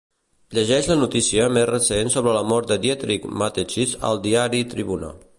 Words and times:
Llegeix 0.57 0.87
la 0.91 0.95
notícia 1.01 1.49
més 1.57 1.67
recent 1.69 2.09
sobre 2.15 2.33
la 2.37 2.41
mort 2.53 2.71
de 2.71 2.77
Dietrich 2.85 3.27
Mateschitz 3.43 3.93
al 4.09 4.23
diari 4.25 4.63
"Tribuna". 4.73 5.11